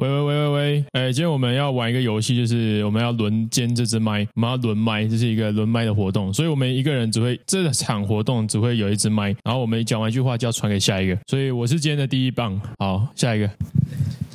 [0.00, 13.50] 喂喂喂喂喂，哎，今天我们要玩一个游戏，就是我们要轮兼这只麦，我们要轮麦，这是一个轮麦的活动，所以我们一个人只会这场活动只会有一只麦，然后我们讲完一句话就要传给下一个，所以我是今天的第一棒，好，下一个，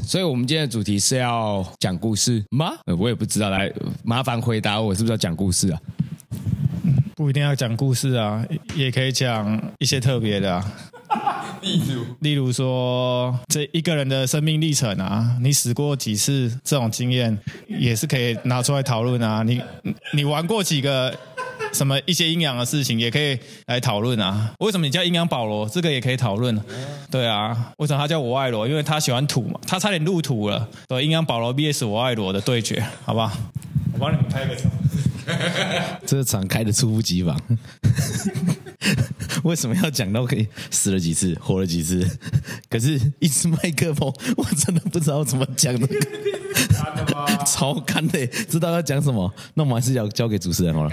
[0.04, 2.74] 所以我们今天的主题是要讲故事吗？
[3.00, 3.74] 我也不知道，来
[4.04, 5.82] 麻烦回答我，是不是要讲故事啊？
[7.16, 8.46] 不一定要讲故事啊，
[8.76, 10.72] 也可以讲一些特别的啊。
[11.66, 17.36] 例如，例如说，这一个人的生命历程啊，你死过几次，这种经验
[17.68, 19.42] 也是可以拿出来讨论啊。
[19.42, 19.60] 你
[20.14, 21.18] 你玩过几个
[21.74, 24.54] 什么一些阴阳的事情，也可以来讨论啊。
[24.60, 25.68] 为什么你叫阴阳保罗？
[25.68, 26.56] 这个也可以讨论。
[27.10, 28.68] 对啊，为什么他叫我爱罗？
[28.68, 30.70] 因为他喜欢土嘛，他差点入土了。
[30.88, 33.36] 对，阴阳保罗 VS 我爱罗的对决，好不好？
[33.94, 34.72] 我帮你们开个场，
[36.06, 37.36] 这个场开的猝不及防。
[39.44, 42.06] 为什么要讲到可以死了几次，活了几次？
[42.70, 45.88] 可是，一支麦克风， 我真的不知道怎么讲的。
[47.46, 49.32] 超干的，知道要讲什么？
[49.54, 50.92] 那我们还是要交给主持人好了。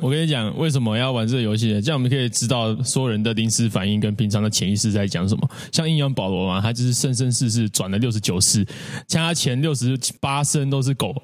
[0.00, 1.82] 我跟你讲，为什么要玩这个游戏呢？
[1.82, 5.50] 这样我们可以知道所有人的临时反应跟平常的潜意识在讲什么。
[5.72, 8.64] 像阴阳保罗嘛，他就是生生世世转了六十九世，
[9.08, 11.20] 像他前六十八生都是狗，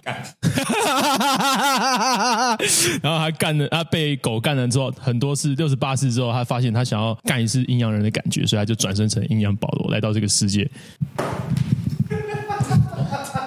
[3.00, 10.68] 然后他干了，他被狗干了之后，很多次六十八世之后，他发现他想要干一次阴阳人的感觉，所以他就转生成阴阳保罗来到这个世界。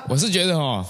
[0.08, 0.86] 我是觉得哦。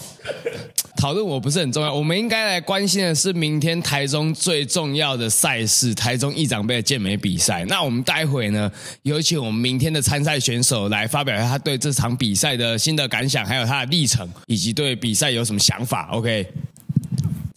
[0.97, 7.63] 讨论我不是很重要，我们应该来关心的是明天台中最重要的赛事——台中议长杯的健美比赛。
[7.65, 8.69] 那我们待会呢，
[9.03, 16.09] 有请我们明天的参赛选手来发表一下他对这场比赛的新的感想，还有他的历程，以及对比赛有什么想法。
[16.11, 16.45] OK。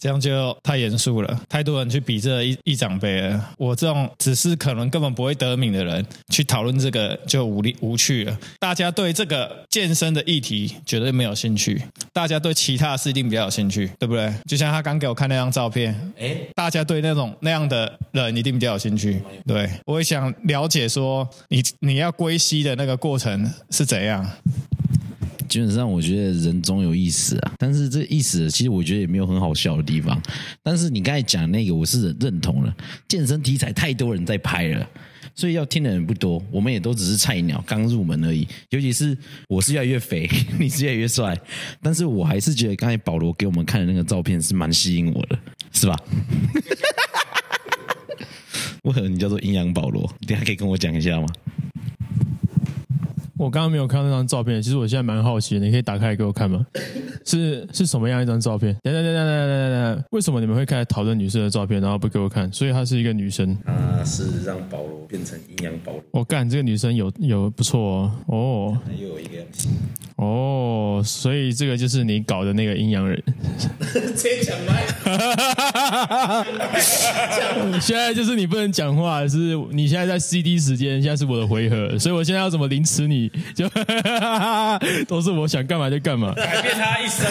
[0.01, 3.49] 这样就太严肃了，太多人去比这一一奖杯了。
[3.55, 8.35] 我这种只是可能根本不会得名的人去讨论这个就无力无趣了。
[8.57, 11.79] 大家对这个健身的议题绝对没有兴趣，
[12.11, 14.33] 大家对其他的事一定比较有兴趣，对不对？
[14.47, 19.21] 就像他刚给我看那张照片，诶，大家对那种那样的人一定比较有兴趣。
[19.45, 24.27] 对，我也想了解说你你要归西的那个过程是怎样。
[25.51, 30.17] 基本上，我觉得人总有意思啊，但是这意思其实我觉得也没有很好笑的地方。
[30.63, 32.73] 但是你刚才讲那个，我是认同了。
[33.09, 34.89] 健身题材太多人在拍了，
[35.35, 36.41] 所以要听的人不多。
[36.49, 38.47] 我们也都只是菜鸟，刚入门而已。
[38.69, 39.17] 尤其是
[39.49, 40.25] 我是越来越肥，
[40.57, 41.37] 你是越来越帅，
[41.81, 45.37] 但是我还是觉得刚才保罗给我们看的那个照片是蛮吸引我的，
[45.73, 45.99] 是吧？
[48.83, 50.09] 为何你叫做阴阳保罗？
[50.25, 51.27] 等下可以跟我讲一下吗？
[53.41, 56.63] 我刚刚没有看到那张照片，其实我现在蛮好奇的，你可以打开来给我看吗？
[57.25, 58.71] 是是什么样一张照片？
[58.83, 62.53] 等等等等等等等，为什么你们会开始讨论女生的照片，然后不给我看？
[62.53, 63.57] 所以她是一个女生。
[63.65, 66.03] 她是让保罗变成阴阳保罗。
[66.11, 68.11] 我干，这个女生有有不错哦。
[68.27, 69.43] 哦，又有一个。
[70.21, 73.19] 哦，所以这个就是你搞的那个阴阳人。
[73.91, 74.85] 直接讲麦。
[77.81, 83.31] 现在就是你不能讲话，是你现在在 CD 时间，现在是我的回合，所以我现在要怎么凌迟你？
[83.55, 83.67] 就
[85.09, 87.25] 都是我想干嘛就干嘛，改变他一生。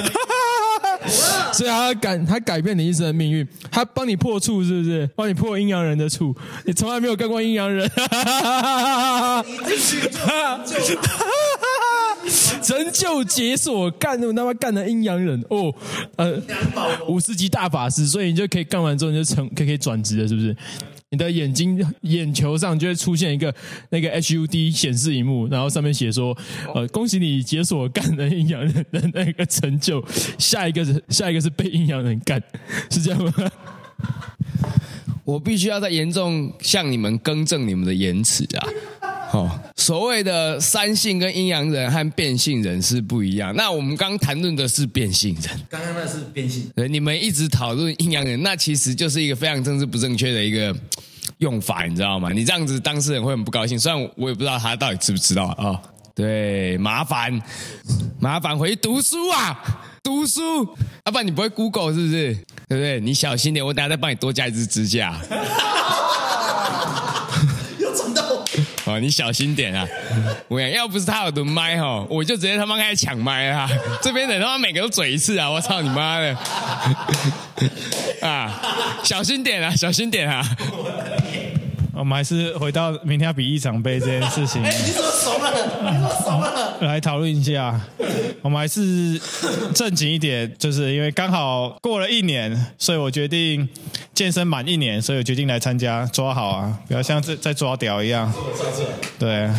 [1.52, 5.08] 所以他改他改变你一生的命运，他帮你破处是不是？
[5.14, 7.88] 帮你破阴阳人的处，你从来没有干过阴阳人。
[12.62, 15.74] 成就解锁干那么他妈干的阴阳人哦，
[16.16, 16.40] 呃，
[17.08, 20.56] 五十级大法师，所以你就可以干完之后你就成可以可以转职了，是不是？
[21.12, 23.52] 你的眼睛眼球上就会出现一个
[23.90, 26.36] 那个 HUD 显示荧幕，然后上面写说
[26.72, 30.04] ：“呃，恭喜你解锁干的阴阳人的那个成就。”
[30.38, 32.40] 下一个是下一个是被阴阳人干，
[32.90, 33.32] 是这样吗？
[35.24, 38.68] 我必须要再严重向你们更正你们的言辞啊！
[39.32, 43.54] 哦，所谓的三性跟阴阳人和变性人是不一样。
[43.54, 46.68] 那我们刚谈论的是变性人，刚刚那是变性。
[46.74, 50.74] 对，你们一直讨论阴阳人，那其实就是一个非常政治不正确的一个
[51.38, 52.30] 用法，你知道吗？
[52.32, 53.78] 你这样子当事人会很不高兴。
[53.78, 55.80] 虽然我也不知道他到底知不知道啊、哦。
[56.12, 57.40] 对，麻烦
[58.18, 59.56] 麻烦回去读书啊，
[60.02, 60.40] 读书，
[61.06, 62.34] 要不然你不会 Google 是不是？
[62.68, 63.00] 对不对？
[63.00, 65.18] 你小心点，我等下再帮你多加一支支架。
[68.90, 69.86] 哦，你小心点啊！
[70.48, 73.68] 我讲，要不是他有的麦哦，我就直接他妈开始抢麦啊！
[74.02, 75.50] 这边的他妈每个都嘴一次啊！
[75.50, 76.36] 我操你妈的！
[78.26, 78.60] 啊，
[79.04, 80.44] 小心点啊，小心点啊！
[82.00, 84.62] 我们还是回到明天要比一场杯这件事情。
[84.62, 85.52] 哎，你怎么怂了？
[85.82, 86.78] 你怎么怂了？
[86.80, 87.78] 来讨论一下。
[88.40, 89.20] 我们还是
[89.74, 93.68] 正经一点，就是因为刚好过了一年，所以我决定
[94.14, 96.78] 健身满一年，所以我决定来参加抓好啊！
[96.88, 98.32] 不要像在在抓屌一样。
[99.18, 99.50] 对。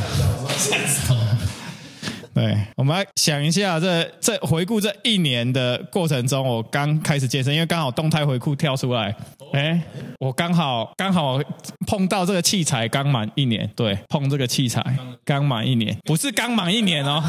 [2.33, 9.13] 对，我们来想一下这，这这回顾这一年的过程中，我刚开始健身，因为刚好动态回顾跳出来，
[9.51, 9.81] 哎，
[10.19, 11.39] 我刚好刚好
[11.85, 14.81] 碰到这个器材刚满一年，对，碰这个器材
[15.25, 17.21] 刚满一年，不是刚满一年哦，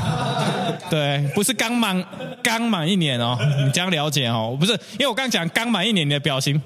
[0.89, 2.05] 对，不是刚满
[2.43, 6.63] 刚满一年哦，你这样了解哦，不是，因为我刚讲刚满一年你的表情。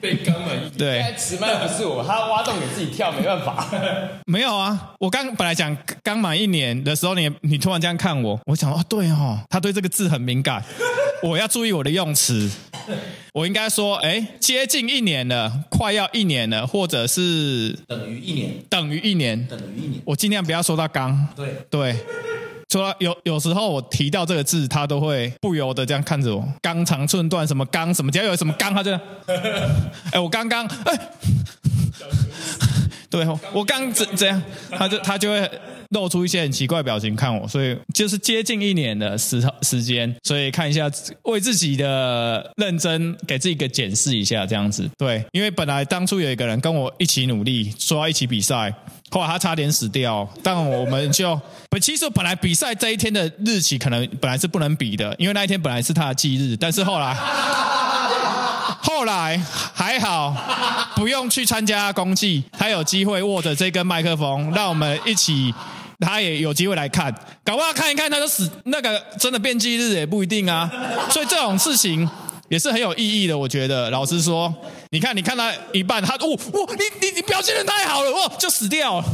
[0.00, 3.66] 被刚了一对，迟麦不是我，他挖洞给自己跳，没办法。
[4.26, 10.62] 没有啊，我刚本来讲刚满一年的时候，你你突然这样看我，我想哦，对哦，他对这个字很敏感，
[11.22, 12.50] 我要注意我的用词。
[13.32, 20.00] 我应该说，哎，接近一年了，快要一年了，或者是等于一年，等于一年，等于一年。
[20.04, 21.26] 我尽量不要说到刚。
[21.34, 21.96] 对对。
[22.68, 26.46] 说有有时候我提到这个字，他都会不由得这样看着我。
[26.60, 28.92] 刚长寸断，什么刚什么，只要有什么刚，他就，
[30.10, 31.10] 哎，我刚刚，哎，
[33.08, 35.48] 对，我刚怎怎样，他就他就会
[35.90, 37.46] 露出一些很奇怪表情看我。
[37.46, 40.90] 所以就是接近一年的时时间，所以看一下
[41.22, 44.90] 为自己的认真给自己一个检视一下，这样子。
[44.98, 48.74] 对，因为本来当初有一个人跟我一起努力，说要一起比赛。
[49.10, 57.14] 后来他差点死掉，但我们就不，其实本来比赛这一天的日期可能本来是不能比的，因为那一天本来是他的忌日，但是后来
[58.82, 59.40] 后来
[59.72, 60.34] 还好，
[60.96, 65.54] 不用去参加公祭，他有机会握着这根麦克风，让我们一起，
[66.00, 67.14] 他也有机会来看，
[67.44, 70.68] 搞不好看一看他就死，那个真的变忌日也不一定啊，
[71.10, 72.08] 所以这种事情。
[72.48, 73.90] 也是很有意义的，我觉得。
[73.90, 74.52] 老实说，
[74.90, 79.04] 你看，你看他一半，他哦，哇，你你你表现的太好了，哇，就死掉了。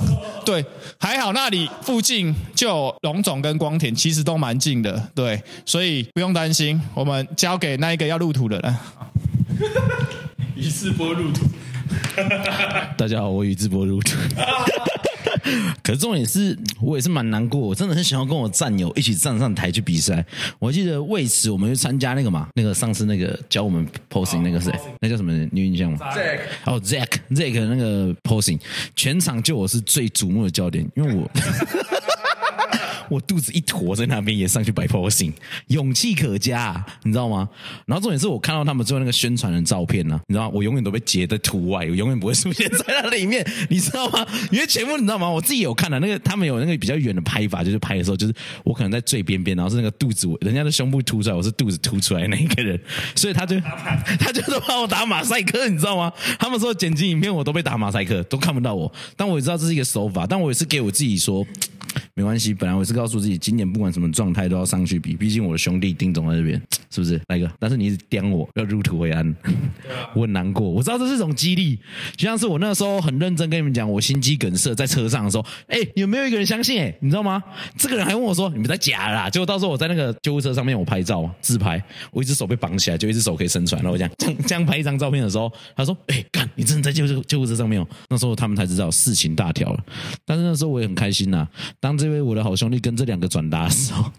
[0.44, 0.64] 对，
[0.99, 6.81] 还好那里附近就有龙总跟光田，其实都蛮近的，对，所以不用担心。
[6.94, 8.76] 我们交给那一个要入土的人。
[10.56, 11.46] 宇智波入土。
[12.99, 14.17] 大家好，我宇智波入土。
[15.82, 20.24] 可是重点是我也是蛮难过，我真的很想要跟我战友一起站上台去比赛。
[20.58, 25.32] 我记得为此我们去参加那个嘛，那个上次那个教我们 posing 那个谁，那叫什么？
[25.50, 26.40] 你有印象吗？Zack。
[26.64, 28.58] 哦，Zack，Zack 那个 posing，
[28.96, 31.30] 全场就我是最瞩目的焦点，因为我。
[33.12, 35.31] 我肚子一坨在那边也上去摆 pose，
[35.69, 37.47] 勇气可嘉，你知道吗？
[37.85, 40.53] 然后重点是我看到他们最后那个宣传的照片呢，啊，你知道吗？
[40.55, 44.26] 我永远都被截在图外，我永远不会出现在那里面，你知道吗？
[44.50, 45.29] 因为全部你知道吗？
[45.29, 52.81] 我自己有看的，那个他们有那个比较远的拍法，就是拍的时候，就是我可能在最边边，然后是那个肚子，人家的胸部凸出来，我是肚子凸出来的那一个人，
[53.14, 53.61] 所以他就
[54.19, 56.11] 他就都帮我打马赛克，你知道吗？
[56.38, 61.47] 他们说剪辑影片我都被打马赛克，都看不到我，但我也知道这是一个手法，但我也是给我自己说。
[62.14, 67.20] 没关系，本来我是告诉自己，今年不管什么状态都要上去比，毕竟我的兄弟丁总在这边， 是不是？
[67.29, 69.34] 来哥，但是你一直刁我要入土为安，
[70.14, 70.69] 我很难过。
[70.69, 71.79] 我知道这是一种激励，
[72.17, 76.81] 就像是我那时候很认真跟你们讲，我心肌梗塞在车上的时候，哎，有没有一个人相信？
[76.81, 77.43] 哎，你知道吗？
[77.76, 89.85] 这个人还问我说：“你们在假啦？”结果到时候我在那个救护车上面，我拍照自拍，我一只手被绑起来，就一只手可以伸出来，然后我这样 这样这样拍一张照片的时候，他说：“哎，干，你真的在救这个救护车上面哦？”那时候他们才知道事情大条了。
[90.26, 91.49] 但是那时候我也很开心呐、啊，
[91.80, 94.10] 当这位我的好兄弟跟这两个转达的时候，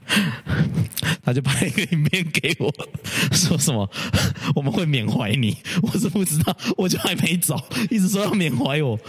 [1.24, 2.74] 他就拍一个影片给我，
[3.32, 3.90] 说什么
[4.56, 7.60] 我们会缅怀你，我是不知道，我就还没走，
[7.90, 9.00] 一直说要缅怀我，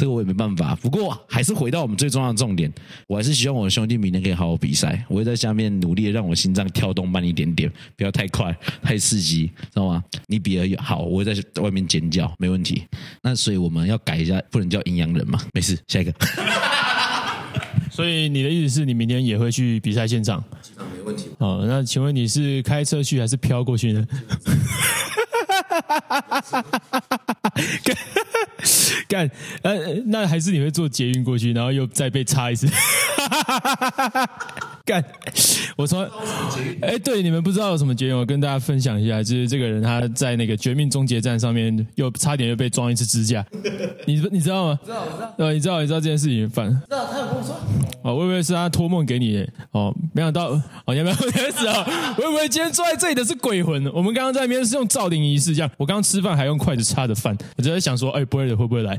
[0.00, 0.74] 这个我也没办法。
[0.76, 2.72] 不过还是回到我们最重要的重点，
[3.06, 10.02] 我还是希望我的兄弟明天可以好好比赛，我会在下面努力的让我心脏跳动慢一点点，不要太快太刺激，知道吗？
[10.26, 12.82] 你比的好，我会在外面尖叫，没问题。
[13.22, 15.38] 那所以我们要改一下，不能叫阴阳人嘛？
[15.52, 16.10] 没事，下一个。
[17.90, 20.42] 所以你的意思是你明天也会去比赛现场？
[20.62, 21.28] 基本上没问题。
[21.40, 24.06] 哦，那请问你是开车去还是飘过去呢？
[30.10, 32.66] 那还是你会坐捷运过去，然后又再被插一次？
[34.90, 35.04] 干，
[35.76, 36.04] 我说，
[36.82, 43.46] 哎，对，你们不知道有什么捷运，我跟大家分享一下，就是这个人他在那个绝命终结站上面又差点又被装一次支架，
[44.04, 44.80] 你你知道吗？
[44.84, 45.34] 知道，我知道。
[45.38, 46.68] 呃，你知道，你知道这件事情反？
[46.68, 47.56] 知道，他有跟我说。
[48.02, 51.86] 哦，我以为是他托梦给你的，哦，没想到，哦，你要不要开始啊？
[52.18, 58.98] 我以为今天坐在这里的是鬼魂，我们刚刚在那边是用照灵仪式这样，我刚刚吃饭还用筷子插着饭，我就在想说，哎，Brad 会不会来？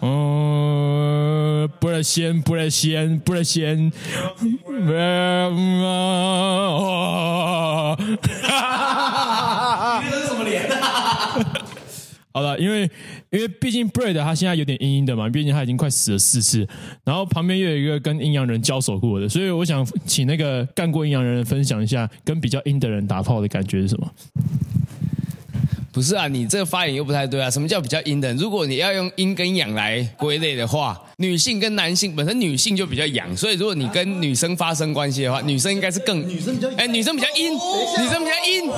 [0.00, 3.92] 嗯，Brad 先，Brad 先，Brad 先。
[10.02, 10.76] 你这是什么脸啊？
[12.32, 12.88] 好了，因为
[13.30, 16.64] 因为毕竟 Brad 他现在有点阴阴的嘛，毕竟他已经快死了四次，
[17.04, 24.08] 然后旁边又有一个跟阴阳人交手过的，所以我想请那个干过阴阳人分享一下，跟比较阴的人打炮的感觉是什么？
[25.92, 27.50] 不是啊，你这个发言又不太对啊。
[27.50, 28.32] 什么叫比较阴的？
[28.34, 38.70] 如果你要用阴跟阳来归类的话，女性跟男性本身女性就比较阳，所以如果你跟女生发生关系的话，女生应该是更女生比较哎，女生比较阴，女生比较阴。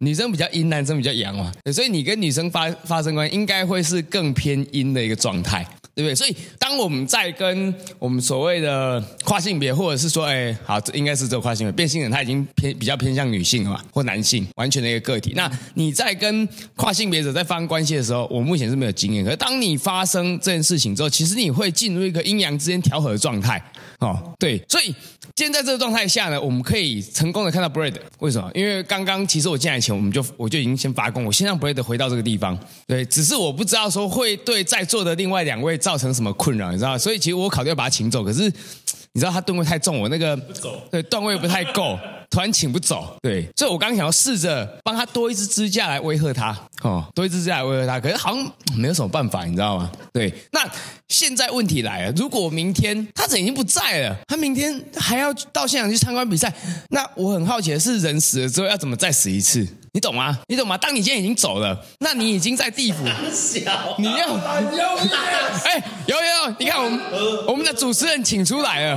[0.00, 5.66] 女生比较阴，男生比较阳嘛，所以你跟女生发发生关系，应该会是更偏阴的一个状态，
[5.98, 6.14] 对不对？
[6.14, 15.32] 所以当我们在跟我们所谓的跨性别，或者是说，哎，好，这应该是这个跨性别变性人，他已经偏比较偏向女性了嘛，或男性，完全的一个个体。
[15.34, 19.24] 那你在跟跨性别者在发生关系的时候，我目前是没有经验。
[19.24, 23.60] 可是当你发生这件事情之后，其实你会进入一个阴阳之间调和的状态，
[23.98, 24.94] 哦，对，所以。
[25.36, 27.94] 现在这个状态下呢，我们可以成功的看到 Brad。
[28.18, 28.50] 为什么？
[28.54, 32.58] 因为刚刚其实我进来前，我们就我就已经先发功，我先让 Brad 回到这个地方。
[32.88, 36.98] 对，只是我不知道说会对在座的另外两位造成什么困扰，你知道吗？
[36.98, 38.42] 所以其实我考虑要把他请走，可是
[39.14, 40.36] 你知道他吨位太重，我那个
[40.90, 41.98] 对段位不太够。
[42.30, 49.90] 突然请不走，对，所以我刚刚想要试着帮他多一只支架来威吓他，哦，多一只支架来威吓他，可是好像没有什么办法，你知道吗？
[50.12, 50.60] 对，那
[51.08, 56.52] 现在问题来了，如果明天他人已经不在了，他明天还要到现场去参观比赛，
[56.90, 59.66] 那我很好奇的是，人死了之后要怎么再死一次？
[59.98, 60.38] 你懂吗？
[60.46, 60.78] 你懂吗？
[60.78, 63.02] 当你今天已经走了，那你已经在地府，
[63.96, 64.28] 你要，
[65.64, 67.00] 哎，有有有，你看我们
[67.48, 68.96] 我们的主持人请出来了，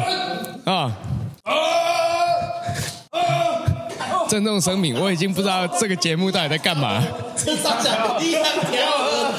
[0.66, 0.92] 啊。
[4.30, 7.04] 郑重声明，我已经不知道这个节目到底在干嘛。
[7.36, 9.34] 这上讲阴阳调，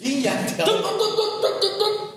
[0.00, 0.66] 阴阳调。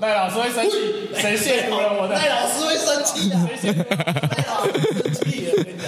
[0.01, 0.71] 赖老师会生气，
[1.15, 2.15] 谁亵渎了我的？
[2.15, 3.47] 赖老师会生气啊！
[4.35, 4.71] 赖老师
[5.01, 5.88] 生气了，我跟你讲。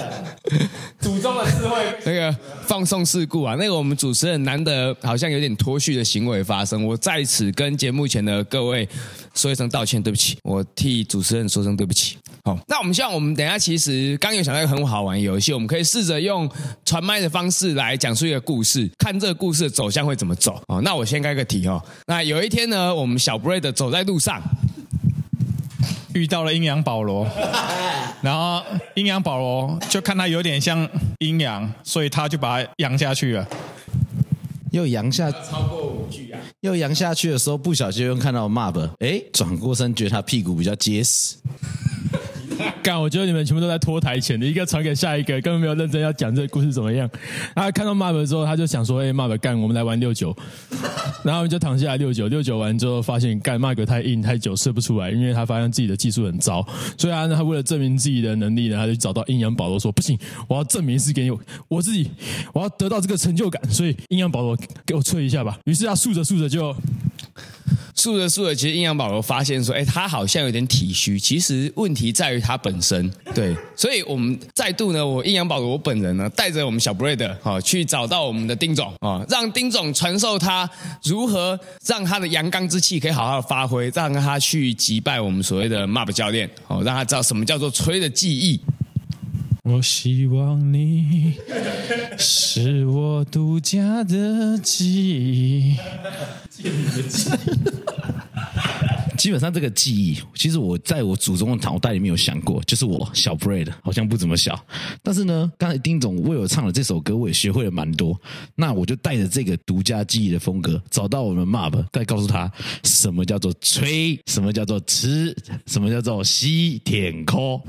[1.26, 1.76] 祖宗的智慧。
[2.06, 2.34] 那个
[2.66, 8.88] 放送事故啊，那个我们主持人难得好像有点脱序的行为发生，我在此跟节目前的各位
[9.34, 12.16] 说一声道歉，对不起，我替主持人说声对不起。
[12.44, 16.48] 好，那我们希望我们等一下其实刚有想到一个很好玩的游戏，我们可以试着用
[16.84, 20.62] 传麦的方式来讲述一个故事，看这个故事的走向会怎么走。
[20.68, 21.82] 哦，那我先开个题哦。
[22.06, 24.40] 那有一天呢，我们小 Brad 走在路上，
[26.16, 27.28] 遇到了阴阳保罗，
[28.22, 33.46] 然后阴阳保罗就看他有点像阴阳，所以他就把他扬下去了。
[34.72, 36.40] 又扬下超过五句啊！
[36.60, 41.36] 又扬下去的时候，不小心又看到 Mab，哎，转过身觉得他屁股比较结实。
[42.82, 47.08] 干，我觉得你们全部都在拖台前的，一个传给下一个，根本没有认真要讲这个故事怎么样。
[47.54, 50.36] 他看到 Mob 之后，他就想说：“哎，Mob 干，我们来玩六九。”
[51.24, 61.36] 然后我们就躺下来六九，六九完之后发现干 Mob 太硬太久射不出来，因为他发现自己的技术很糟，所以他他为了证明自己的能力呢，他就找到阴阳保罗说：“不行，我要证明是给你
[61.68, 62.10] 我自己，
[62.52, 66.74] 我要得到这个成就感，所以阴阳保罗给我吹一下吧。”于是他竖着竖着就。
[67.96, 71.18] 数着数着，其实阴阳宝罗发现说：“哎，他好像有点体虚。
[71.18, 73.10] 其实问题在于他本身。
[73.34, 80.68] 对，所以我们再度呢，我阴阳宝罗我本人呢，带着我们小 Brad，去找到我们的丁总啊，让丁总传授他
[81.02, 88.60] 如何让他的阳刚之气可以好好的发挥，让他去击败我们所谓的 MOP 教练，哦，让他知道什么叫做吹的技艺。
[89.64, 91.34] 我希望你
[92.16, 95.76] 是我独家的记忆。
[99.16, 104.62] 基本上这个记忆，其实我在我祖宗的脑袋里面有想过，就是我小 Brad 好像不怎么小，
[105.02, 108.16] 但是呢，刚才丁总为我唱了这首歌，我也学会了蛮多。
[108.54, 112.52] 那我就带着这个独家记忆的风格，找到我们 Mob，再告诉他
[112.84, 115.34] 什么叫做吹，什么叫做吃，
[115.66, 117.60] 什么叫做吸舔抠。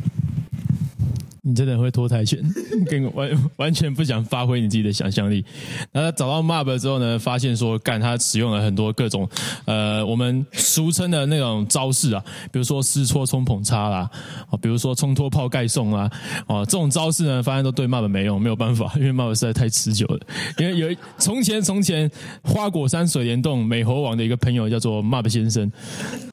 [1.48, 2.38] 你真的会拖台拳，
[2.92, 5.46] 跟完完全不想发挥你自己的想象力。
[5.94, 9.28] 然后他找到 Mab 之后呢，发现说干他使用了很多各种
[9.64, 14.10] 呃我们俗称的那种招式啊，比如说撕戳冲捧叉啦，
[14.50, 16.12] 啊，比如说冲脱泡盖送啊，
[16.48, 20.20] 哦，这种招式呢，发现都对 Mab 没用，没有办法，因为 Mab 实在太持久了。
[20.58, 22.12] 因为有从前从前
[22.44, 25.72] 花果山水帘洞美猴王的一个朋友叫做 Mab 先生，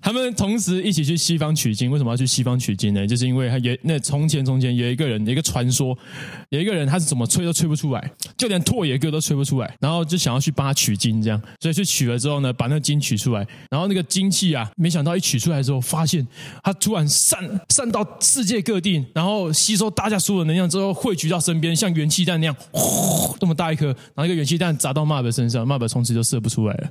[0.02, 1.88] 他们同时一起去西方取经。
[1.88, 3.06] 为什么要去西方取经呢？
[3.06, 5.03] 就是因为他有那从前从前有一个。
[5.04, 5.96] 个人一个传说，
[6.49, 16.26] 有一个人他是怎么吹都吹不出来，就连拓野哥都吹不出来，然后就想要去帮他取经，这样，所以去取了之后呢，把那个经取出来，然后那个精气啊，没想到一取出来之后，发现
[16.62, 26.90] 他突然散散到世界各地，然后吸收大家所有的能量之后汇聚到身边，像元气弹那样，呼，这么大一颗，然后一个元气弹砸到 Mob 身上，Mob 从此就射不出来了。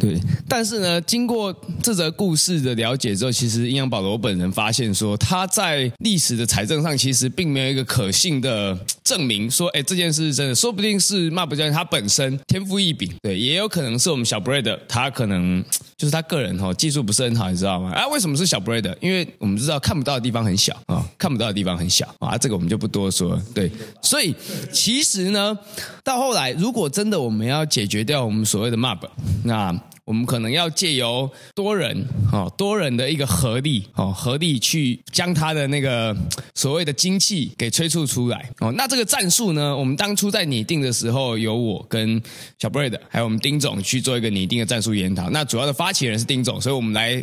[0.00, 0.16] 对，
[0.48, 15.64] 但是呢，经过这则故事的了解之后，其实阴阳保罗本人发现说，他在历史的财政上其实并没有一个可信的证明，说，哎，这件事是真的，说不定是 Mob 教练他本身天赋异禀，对，也有可能是我们小 Brad 他可能
[15.96, 17.90] 就是他个人哈技术不是很好，你知道吗？
[17.90, 18.94] 啊，为什么是小 Brad？
[19.00, 23.42] 因为我们知道看不到的地方很小啊，看不到的地方很小啊，这个我们就不多说了。
[23.52, 23.68] 对，
[24.00, 24.32] 所以
[24.72, 25.58] 其实呢，
[26.04, 29.00] 到后来如果真的我们要解决掉我们所谓的 MAB，
[29.42, 29.76] 那。
[30.08, 31.94] 我们可能要借由多人
[32.32, 36.16] 哦，多人的一个合力哦，合力去将他的那个
[36.54, 38.72] 所谓的精气给催促出来哦。
[38.74, 42.18] 那这个战术呢，我们当初在拟定的时候，由我跟
[42.58, 45.28] 小 Brad 还有我们丁总去做一个拟定的战术研讨。
[45.28, 47.22] 那主要的发起人是丁总，所以我们来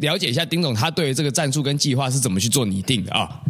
[0.00, 3.40] 了解一下丁总他对这个战术跟计划是怎么去做拟定的啊？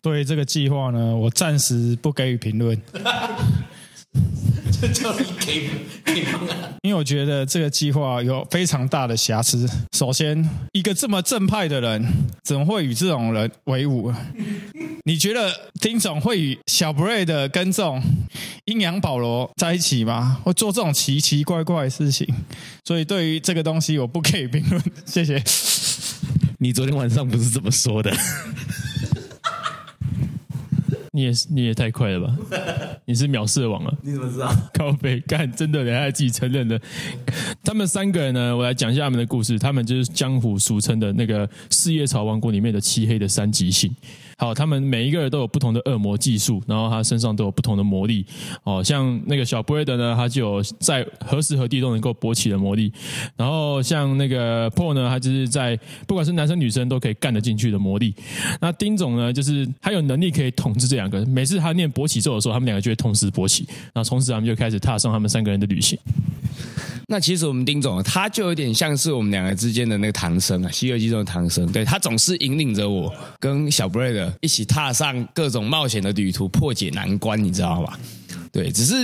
[0.00, 2.80] 对这个计划呢，我暂时不给予评论。
[4.92, 5.70] 叫你给
[6.04, 9.68] 给方案，因为我觉得这个计划有非常大的瑕疵。
[9.96, 12.06] 首先，一个这么正派的人，
[12.42, 14.12] 怎么会与这种人为伍？
[15.04, 18.02] 你觉得丁总会与小 Brad 跟这种
[18.64, 20.40] 阴阳保罗在一起吗？
[20.42, 22.26] 会做这种奇奇怪怪的事情？
[22.84, 24.82] 所以，对于这个东西，我不可以评论。
[25.04, 25.42] 谢谢。
[26.58, 28.10] 你昨天晚上不是这么说的？
[31.14, 32.36] 你也是，你也太快了吧！
[33.06, 33.94] 你是秒射王啊？
[34.02, 34.52] 你怎么知道？
[34.72, 36.80] 靠北干，真的，人家自己承认的。
[37.62, 39.56] 他们三个人呢，我来讲一下他们的故事。
[39.56, 43.94] 他们就是江湖俗称的那个四叶草王国里面的漆黑的三极性。
[44.36, 48.24] 好，他们每一个人都有不同的恶魔技术，然后他身上都有不同的魔力。
[48.64, 52.92] 哦，像那个小布雷德呢，他就有在何时何地都能够勃起的魔力。
[53.36, 58.14] 然后像那个 Paul 呢，他就是在不管是男生女生都可以干得进去的魔力。
[58.60, 61.24] 那丁总呢，就是他有能力可以统治这两个。
[61.26, 63.66] 每次他念勃起咒的时候，他们两个就会同时勃起。
[63.92, 65.98] 然后从此他们就开始踏上他们三个人的旅行。
[67.06, 71.70] 那其实我们丁总他就有点像是我们两个之间的那个唐僧啊，《西游记》中的唐僧。
[71.70, 77.98] 对，他总是引领着我跟小布雷德一起踏上各种冒险的旅途，破解难关，你知道吧？
[78.50, 78.94] 对，只是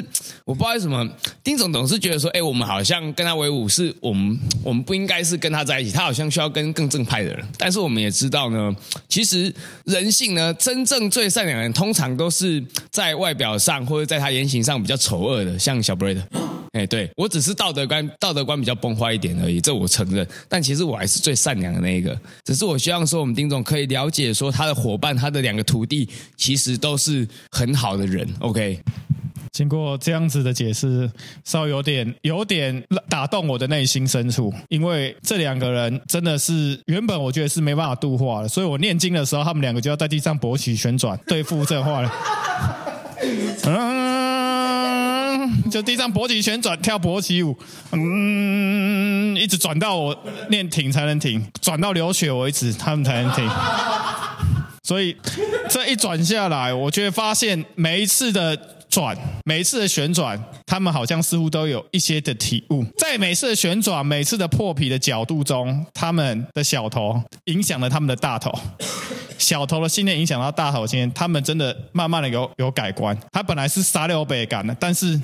[0.44, 1.04] 我不知道为什么
[1.42, 7.44] 丁总总是觉得说，哎，我们好像跟他为伍，是我们我们不应该是跟他在一起，他好像需要跟更正派的人。
[7.58, 8.74] 但是我们也知道呢，
[9.08, 9.52] 其实
[9.84, 16.22] 人性呢，真正最善良的人，通常都是在外表上或者在他言行上比较丑恶的，像小布雷德。
[16.72, 20.24] 哎，对，我只是道德观道德观比较崩坏一点而已，这我承认。
[20.48, 22.16] 但其实我还是最善良的那一个。
[22.44, 28.24] 只是我希望说，我们丁总可以了解说，他的伙伴，他的两个徒弟，其实都是很好的人。
[28.38, 28.78] OK，
[29.50, 31.10] 经过这样子的解释，
[31.44, 42.12] 稍微有点有点打动我的内心深处，因为这两个人真的是原本我觉得是没办法度化的，所以我念经的时候，他们两个就要在地上勃起旋转对付这话了。
[43.64, 43.98] 嗯。
[45.70, 47.56] 就地上搏击旋转，跳搏击舞，
[47.92, 50.16] 嗯，一直转到我
[50.48, 53.48] 练停才能停，转到流血为止，他们才能停。
[54.82, 55.16] 所以
[55.68, 58.58] 这一转下来，我就会发现每一次的
[58.90, 62.84] 转，每一次的旋转，他们好像似乎都有一些的体悟。
[62.98, 68.52] 在每次的旋转，每次的破皮的角度中，他们的小头影响了他们的大头。
[69.38, 73.16] 小头的信念影响到大头的信念，他们真的慢慢的有有改观。
[73.32, 75.18] 他本来是杀六倍感的，但是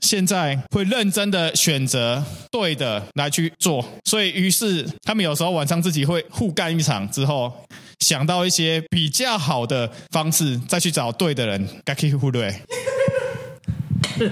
[0.00, 3.84] 现在会认真的选择对的来去做。
[4.04, 7.52] 所以，于是他们有时候晚上自己会互干一场之后，
[8.00, 12.54] 想到一些比较好的方式，再去找对的人，该可以忽略。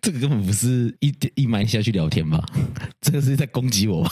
[0.00, 2.44] 这个根本不是一一埋下去聊天吧？
[3.00, 4.10] 这个是在攻击我吧？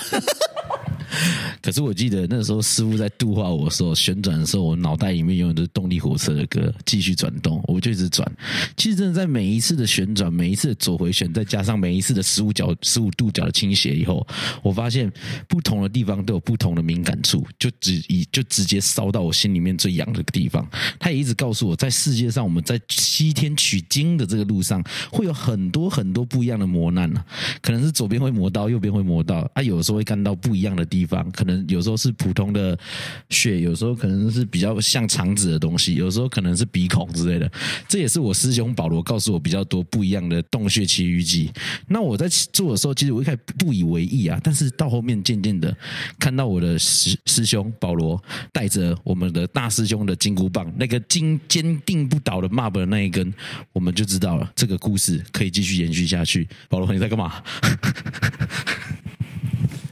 [1.62, 8.30] 可是我记得那时候师傅在度化我的时候，旋转的时候，我脑袋里面永远都是动力火车的歌，继续转动，我就一直转。
[8.76, 14.26] 其实真的在每一次的旋转，每一次的左回旋，再加上每一次的十五角、十五度角的倾斜以后，
[14.62, 15.10] 我发现
[15.46, 20.66] 不同的地方都有不同的敏感处，就直以就直接烧到我心里面最痒的地方。
[20.98, 27.24] 他也一直告诉我在世界上，我们在西天取经的这个路上，会有很多很多不一样的磨难、啊。
[27.60, 31.52] 可能是左边会磨刀，右边会磨刀，啊，有时候会干到不一样的地地方，可能。
[31.68, 32.78] 有时候是普通的
[33.30, 37.50] 血，有时候可能是比较像肠子的东西，有时候可能是鼻孔之类的。
[37.88, 41.50] 这也是我师兄保罗告诉我比较多不一样的洞穴奇遇记。
[41.88, 45.74] 那我在做的时候，其实我一开始不以为意啊，但是到后面渐渐的
[46.18, 53.32] 看到我的师师兄保罗带着我们的大师兄的金箍棒，那个金坚定不倒的 mob 的那一根，
[53.72, 56.46] 我们就知道了这个故事可以继续延续下去。
[56.68, 57.42] 保罗，你在干嘛？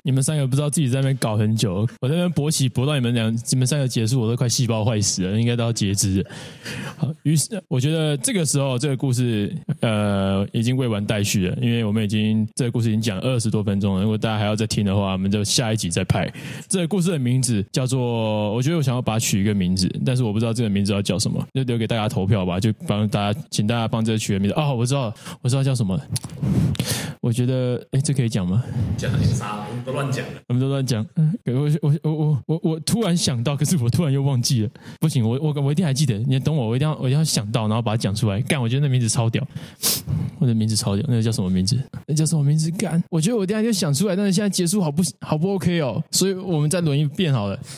[0.03, 6.25] 你们三个不知道自己在那边搞很久，我在那边勃起勃到你们两，你们三个结束，我都快细胞坏死了，应该都要截肢。
[6.97, 14.03] 好，于是我觉得这个时候这个故事呃已经未完待续了，因为我们已经这个故事已经讲二十多分钟了。
[14.03, 16.31] 如果大家还要再听的话，我们就下一集再拍。
[16.69, 22.59] 这个故事的名字叫做，我觉得我想要把它取一个名字，但是我不知道这个名字要叫什么，就留给大家投票吧。
[22.61, 24.55] 就帮大家，请大家帮这个取个名字。
[24.55, 26.01] 哦，我知道，我知道叫什么。
[27.21, 28.63] 我觉得，哎，这可以讲吗？
[28.97, 31.05] 讲很傻，我们都乱讲了，我们都乱讲。
[31.17, 34.71] 嗯，我我我我我我突然想到，可是我突然又忘记了。
[35.01, 36.17] 不行，我我我一定还记得。
[36.19, 38.41] 你懂我，我一定要我一定要想到，然后把它讲出来。
[38.43, 39.45] 干，我觉得那名字超屌，
[40.39, 41.05] 我的名字超屌。
[41.09, 41.77] 那个叫什么名字？
[42.07, 42.71] 那叫什么名字？
[42.73, 46.03] 干，我觉得我等下就想出来，但是现在结束好不好不 OK 哦？
[46.11, 47.59] 所以我们再轮一遍好了。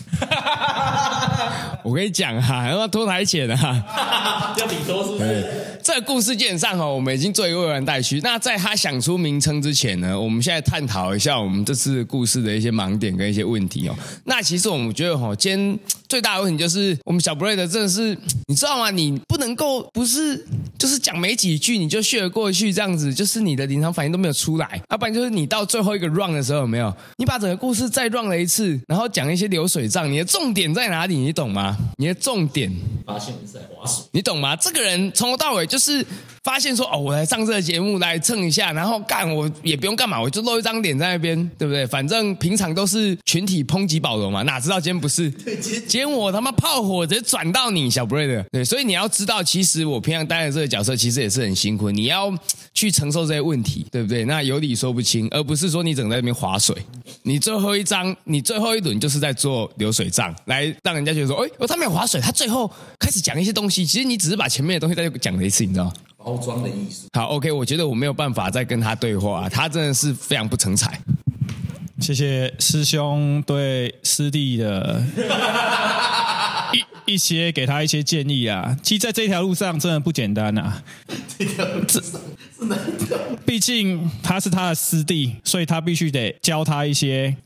[1.83, 4.55] 我跟你讲哈， 要不要拖台前啊？
[4.59, 5.47] 要你说是不是？
[5.83, 8.21] 这个故事基本上哈，我们已经做一个未完待续。
[8.23, 13.97] 那在他想出名称之前呢，我们现在探讨一下我们这次故事的一些盲点跟一些问题哦。
[14.25, 18.17] 那其实我们觉得哈，今天最大的问题就是我们小 Blade 真的是，
[18.47, 18.91] 你知道吗？
[18.93, 20.47] 你不能够不是
[20.83, 26.93] 就是讲没几句你就血过去这样子，就是你的临场反应都没有出来，要不然就是你到最后一个 run 的时候有没有？
[27.19, 31.17] 你把整个故事再 run 了一次，然后讲一些流水账，你的重点在哪里？
[31.17, 31.79] 你懂吗？
[31.99, 32.69] 你的重点，
[33.07, 34.57] 发现你是在划水，你懂吗？
[34.57, 36.05] 这个人从头到尾就是
[36.43, 41.87] 发现说，哦，我来上这个节目来蹭一下，然后干我也不用干嘛，我就露一张脸在那边，对不对？
[41.87, 45.31] 反正平常都是群体抨击保罗嘛，哪知道今天不是？
[45.45, 52.33] 对今天我他妈炮火直接转到你小 Blade，对，所以你要知道，其实我平常待在这个角色，其实也是很辛苦，你要
[52.73, 54.25] 去承受这些问题，对不对？
[54.25, 56.75] 那有理说不清，而不是说你整个在那边划水，
[57.25, 65.93] 你最后一张，你最后一轮就是在做流水账，来让人家觉得说，哎，哦，他没有划水，他最后开始讲一些东西，其实你只是把前面的东西再讲了一次，你知道吗？
[66.17, 67.09] 包装的意思。
[67.13, 70.99] 好，OK，我觉得我没有办法再跟他对话，他真的是非常不成才。
[72.01, 75.05] 谢谢师兄对师弟的
[77.07, 78.77] 一一些给他一些建议啊。
[78.83, 80.83] 其实在这条路上真的不简单啊。
[81.39, 83.19] 这条路上是哪条？
[83.45, 87.37] 毕竟他是他的师弟，所以他必须得教他一些。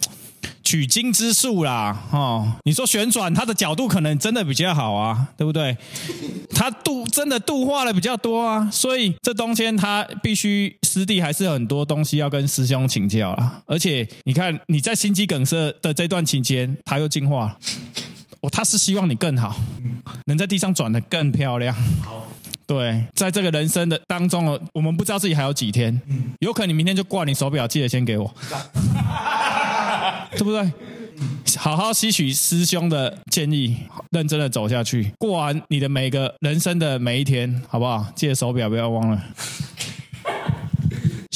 [0.62, 5.76] 取经之术啦，哦，你说旋转，他的角度可能真的比较好啊，对不对？
[6.50, 13.62] 他度真的度化的比较多啊，所以这中间他必须师弟还是很多东西要跟师兄请教啊。
[13.66, 17.58] 而且你看你在心肌梗塞的这段期间，他又进化了，
[18.40, 19.56] 哦，他是希望你更好，
[20.26, 21.74] 能在地上转的更漂亮。
[22.02, 22.26] 好，
[22.66, 26.00] 对，在这个人生的当中，我们不知道自己还有几天，
[26.40, 28.32] 有可能你明天就挂你手表，记得先给我。
[30.32, 30.70] 对不对？
[31.56, 33.76] 好好吸取师兄的建议，
[34.10, 38.06] 认真的走下去，过完你的每个人生的每一天，好不好？
[38.14, 39.24] 记得手表不要忘了。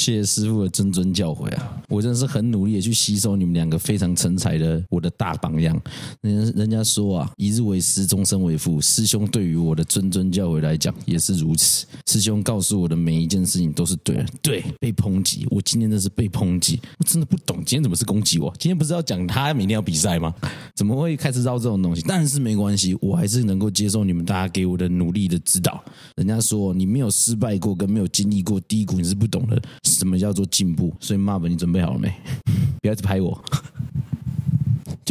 [0.01, 1.79] 谢谢师傅的谆谆教诲啊！
[1.87, 5.79] 我真的是很努力的去吸收你们两个非常成才的我的大榜样。
[6.21, 8.81] 人人家说啊，一日为师，终身为父。
[8.81, 11.85] 师兄对于我的谆谆教诲来讲也是如此。
[12.07, 14.25] 师兄告诉我的每一件事情都是对的。
[14.41, 18.51] 对，被抨击，我今天真是被抨击，我真的不懂今天怎么是攻击我？
[18.57, 20.33] 今天不是要讲他明天要比赛吗？
[20.75, 22.03] 怎么会开始绕这种东西？
[22.07, 25.83] 但是没关系，我还是能够接受你们大家给我的努力的指导。
[26.15, 29.61] 人家说你没有失败过，跟没有经历过低谷，你是不懂的。
[29.95, 30.93] 什么叫做进步？
[30.99, 32.11] 所以 m a r 你准备好了没？
[32.81, 33.43] 不要一直拍我。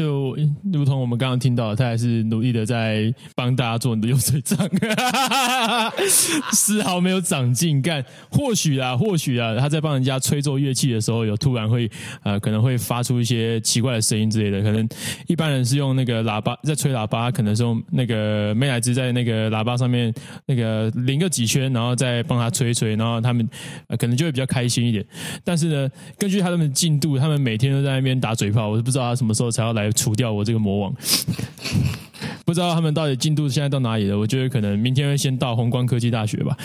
[0.01, 0.35] 就
[0.73, 4.59] 如同我们刚刚听到的，他还是努力的在帮大家做你的流水账，
[6.53, 7.83] 丝毫没有长进。
[7.83, 11.91] 干，或许啊，或许啊，他在帮人家吹奏乐器的时候，有突然会
[12.23, 14.63] 呃，可能会发出一些奇怪的声音之类的。
[14.63, 14.89] 可能
[15.27, 20.11] 一般人是用那个喇叭在吹喇叭，可能是用那个美乃滋在那个喇叭上面
[20.47, 23.47] 那个淋个几圈，然后再帮他吹吹，然后他们
[23.99, 25.05] 可能就会比较开心一点。
[25.45, 29.90] 但是呢，根据他们的进度，他们每天都在那边打嘴炮，我都不知道他什么时候才要来。
[29.93, 30.95] 除掉我这个魔王，
[32.45, 34.19] 不知道他们到底进度现在到哪里了？
[34.19, 36.57] 我觉得可能明天会先到宏观科技大学吧。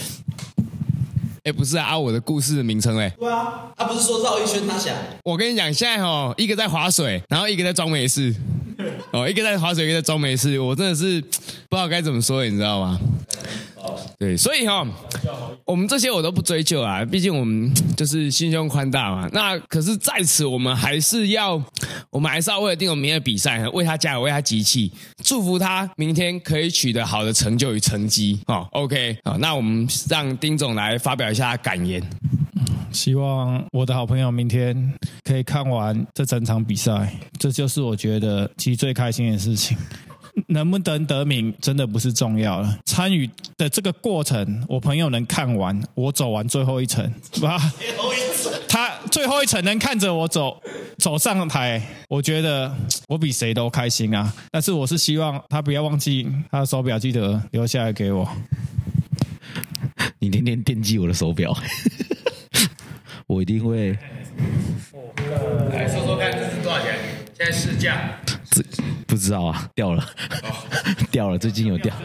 [1.44, 3.14] 哎，不是啊，我的故事的名称嘞？
[3.20, 4.96] 对啊，他不是说绕一圈他想？
[5.24, 8.34] 我跟你讲，现在哦，一个在划水，然后一个在装没事。
[9.12, 10.60] 哦，一个在划水，一个在装没事。
[10.60, 13.00] 我真的是不知道该怎么说，你知道吗？
[14.17, 14.86] 对，所以哈、
[15.65, 19.30] 我们这些我都不追究啊，毕竟我们就是心胸宽大嘛。
[19.34, 21.62] 那可是在此，我们还是要，
[22.10, 24.91] 我们还是要为了丁总明天的比赛，为他加油，为他集气，
[25.23, 28.39] 祝福他明天可以取得好的成就与成绩。
[28.47, 32.01] 哦，OK，好，那我们让丁总来发表一下感言。
[32.91, 34.93] 希望我的好朋友明天
[35.25, 39.78] 可以看完这整场比赛，这就是我觉得其实最开心的事情。
[40.48, 47.10] 能不能得名真的不是重要了，参与的这个过程，我朋友能看完，我走完最后一程，
[47.41, 47.58] 吧？
[48.67, 50.62] 他最后一程能看着我走
[50.98, 52.76] 走上台，我觉得
[53.08, 54.34] 我比谁都开心啊！
[54.52, 58.30] 但是我是希望他不要忘记他的手表，记得留下来给我。
[60.19, 61.56] 你天天惦记我的手表，
[63.28, 63.98] 我一定会。
[65.71, 66.98] 来说说看，这是多少钱？
[67.38, 68.19] 现在市价。
[69.15, 70.06] 不不知道啊，掉了，
[71.10, 71.95] 掉了，最近有掉，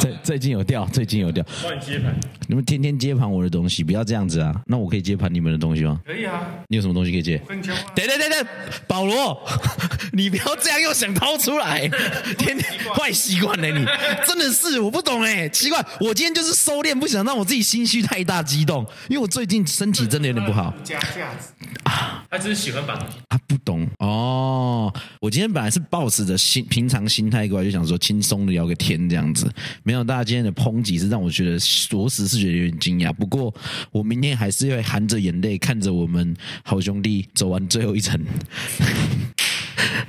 [0.00, 1.44] 最最近有掉，最近有掉。
[1.62, 4.58] 帮你接盘，你们天天接盘我的东西，不要这样子啊！
[4.64, 6.00] 那我可以接盘你们的东西吗？
[6.06, 6.40] 可以啊。
[6.68, 7.36] 你有什么东西可以接？
[7.46, 7.84] 跟你交换。
[7.94, 8.46] 等等等等，
[8.88, 9.38] 保罗，
[10.14, 11.86] 你不要这样又想掏出来，
[12.38, 12.64] 天天
[12.94, 13.84] 坏习惯了你，
[14.26, 20.72] 真的是我不懂哎，奇怪，我今天就是收敛，不想让我自己心虚太大激动，因为我最近身体真的有点不好。
[20.82, 23.18] 加价值啊，他只是喜欢把东西。
[23.28, 24.90] 他不懂哦，
[25.20, 29.50] 我今天本来是抱持着心平常心态过来，就想说轻松的聊个天这样子，
[29.82, 33.12] 没有大家今天的抨击是让我觉得着实是觉得有点惊讶。
[33.12, 33.52] 不过
[33.90, 38.24] 我明天还是会含着眼泪看着我们好兄弟走完最后一程，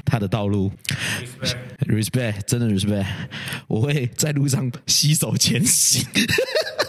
[0.06, 0.71] 他的道路。
[1.88, 3.06] Respect，真的 respect，
[3.67, 6.06] 我会在路上携手前行，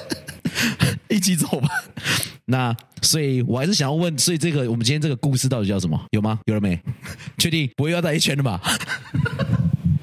[1.09, 1.69] 一起走吧。
[2.47, 6.03] 那所以，我还是想要问，所以这个我们今天这个故事到底叫什么？
[6.11, 6.41] 有吗？
[6.47, 6.81] 有了没？
[7.37, 8.61] 确定不会要带一圈的吧？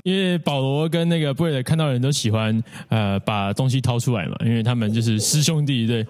[0.06, 6.06] 因为保罗跟那个布瑞德看到人都喜欢呃把东西掏出来嘛，因为他们就是师兄弟对，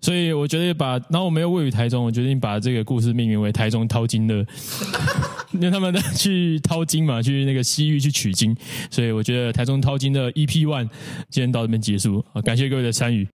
[0.00, 4.44] 所以我决定把，然后我们又位于台中，我决定把这个故事命名为台中淘金乐，
[5.52, 8.56] 因为他们去淘金嘛，去那个西域去取经，
[8.90, 10.88] 所以我觉得台中淘金的 EP One
[11.30, 13.24] 今天到这边结束，感谢各位的参与，